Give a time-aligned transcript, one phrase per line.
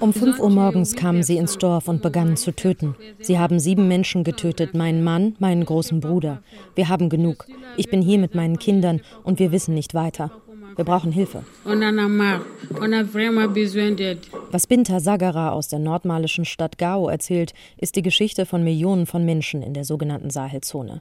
[0.00, 2.94] Um 5 Uhr morgens kamen sie ins Dorf und begannen zu töten.
[3.20, 6.42] Sie haben sieben Menschen getötet, meinen Mann, meinen großen Bruder.
[6.74, 7.46] Wir haben genug.
[7.78, 10.30] Ich bin hier mit meinen Kindern und wir wissen nicht weiter.
[10.76, 11.42] Wir brauchen Hilfe.
[14.50, 19.24] Was Binta Sagara aus der nordmalischen Stadt Gao erzählt, ist die Geschichte von Millionen von
[19.24, 21.00] Menschen in der sogenannten Sahelzone.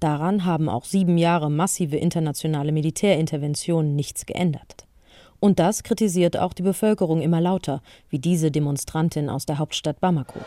[0.00, 4.86] Daran haben auch sieben Jahre massive internationale Militärinterventionen nichts geändert.
[5.40, 10.38] Und das kritisiert auch die Bevölkerung immer lauter, wie diese Demonstrantin aus der Hauptstadt Bamako.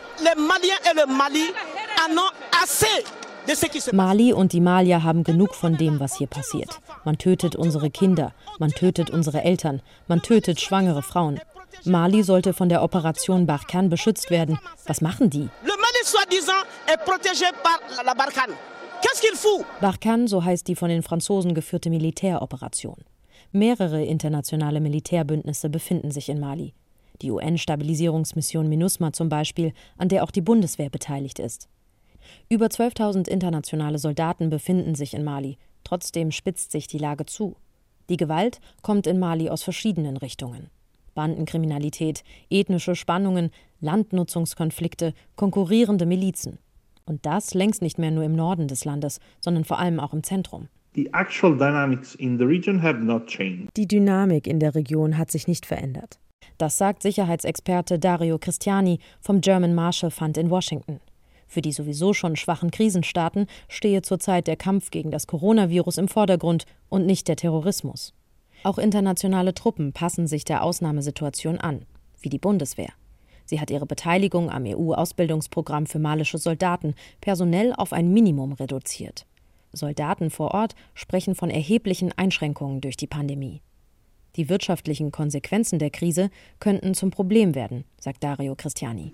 [3.92, 6.80] Mali und die Malier haben genug von dem, was hier passiert.
[7.04, 11.40] Man tötet unsere Kinder, man tötet unsere Eltern, man tötet schwangere Frauen.
[11.84, 14.58] Mali sollte von der Operation Barkhane beschützt werden.
[14.86, 15.48] Was machen die?
[18.16, 18.54] Barkhane,
[20.26, 22.96] so heißt die von den Franzosen geführte Militäroperation.
[23.52, 26.74] Mehrere internationale Militärbündnisse befinden sich in Mali.
[27.22, 31.68] Die UN-Stabilisierungsmission MINUSMA zum Beispiel, an der auch die Bundeswehr beteiligt ist.
[32.48, 35.58] Über 12.000 internationale Soldaten befinden sich in Mali.
[35.84, 37.56] Trotzdem spitzt sich die Lage zu.
[38.08, 40.70] Die Gewalt kommt in Mali aus verschiedenen Richtungen.
[41.14, 46.58] Bandenkriminalität, ethnische Spannungen, Landnutzungskonflikte, konkurrierende Milizen.
[47.08, 50.22] Und das längst nicht mehr nur im Norden des Landes, sondern vor allem auch im
[50.22, 50.68] Zentrum.
[53.76, 56.18] Die Dynamik in der Region hat sich nicht verändert.
[56.58, 61.00] Das sagt Sicherheitsexperte Dario Cristiani vom German Marshall Fund in Washington.
[61.46, 66.66] Für die sowieso schon schwachen Krisenstaaten stehe zurzeit der Kampf gegen das Coronavirus im Vordergrund
[66.90, 68.12] und nicht der Terrorismus.
[68.64, 71.86] Auch internationale Truppen passen sich der Ausnahmesituation an,
[72.20, 72.92] wie die Bundeswehr.
[73.48, 79.24] Sie hat ihre Beteiligung am EU-Ausbildungsprogramm für malische Soldaten personell auf ein Minimum reduziert.
[79.72, 83.62] Soldaten vor Ort sprechen von erheblichen Einschränkungen durch die Pandemie.
[84.36, 86.28] Die wirtschaftlichen Konsequenzen der Krise
[86.60, 89.10] könnten zum Problem werden, sagt Dario Cristiani.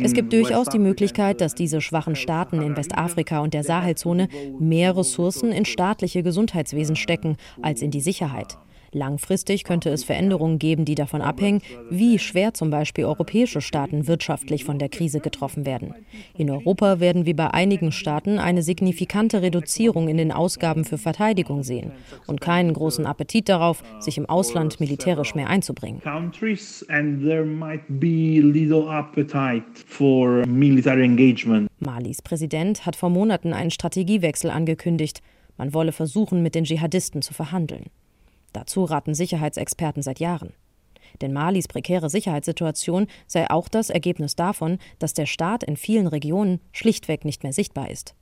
[0.00, 4.28] Es gibt durchaus die Möglichkeit, dass diese schwachen Staaten in Westafrika und der Sahelzone
[4.60, 8.56] mehr Ressourcen in staatliche Gesundheitswesen stecken als in die Sicherheit.
[8.94, 14.64] Langfristig könnte es Veränderungen geben, die davon abhängen, wie schwer zum Beispiel europäische Staaten wirtschaftlich
[14.64, 15.94] von der Krise getroffen werden.
[16.36, 21.62] In Europa werden wir bei einigen Staaten eine signifikante Reduzierung in den Ausgaben für Verteidigung
[21.62, 21.92] sehen
[22.26, 26.02] und keinen großen Appetit darauf, sich im Ausland militärisch mehr einzubringen.
[31.78, 35.22] Malis Präsident hat vor Monaten einen Strategiewechsel angekündigt.
[35.56, 37.84] Man wolle versuchen, mit den Dschihadisten zu verhandeln.
[38.52, 40.52] Dazu raten Sicherheitsexperten seit Jahren.
[41.20, 46.60] Denn Malis prekäre Sicherheitssituation sei auch das Ergebnis davon, dass der Staat in vielen Regionen
[46.72, 48.14] schlichtweg nicht mehr sichtbar ist.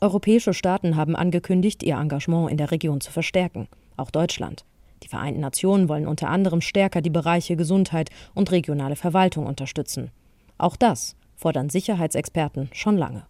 [0.00, 4.64] Europäische Staaten haben angekündigt, ihr Engagement in der Region zu verstärken, auch Deutschland.
[5.02, 10.10] Die Vereinten Nationen wollen unter anderem stärker die Bereiche Gesundheit und regionale Verwaltung unterstützen.
[10.56, 13.26] Auch das fordern Sicherheitsexperten schon lange.